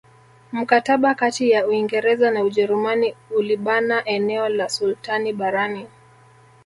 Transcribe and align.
Mkataba 0.51 1.15
kati 1.15 1.49
ya 1.51 1.67
Uingereza 1.67 2.31
na 2.31 2.43
Ujerumani 2.43 3.15
ulibana 3.35 4.05
eneo 4.05 4.49
la 4.49 4.69
sultani 4.69 5.33
barani 5.33 5.87